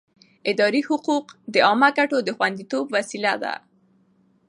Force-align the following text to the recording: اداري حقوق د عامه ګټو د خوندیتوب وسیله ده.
اداري 0.51 0.81
حقوق 0.89 1.25
د 1.53 1.55
عامه 1.67 1.89
ګټو 1.97 2.17
د 2.23 2.29
خوندیتوب 2.37 2.85
وسیله 2.95 3.33
ده. 3.43 3.53